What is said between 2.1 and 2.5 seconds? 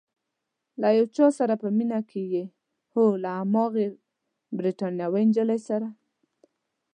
یې؟